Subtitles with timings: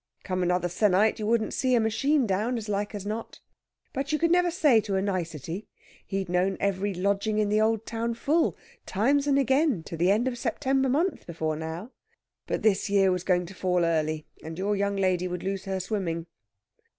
[0.23, 3.39] Come another se'nnight, you wouldn't see a machine down, as like as not.
[3.93, 5.67] But you could never say, to a nicety.
[6.07, 10.27] He'd known every lodging in the old town full, times and again, to the end
[10.27, 11.91] of September month, before now.
[12.47, 15.79] But this year was going to fall early, and your young lady would lose her
[15.79, 16.25] swimming.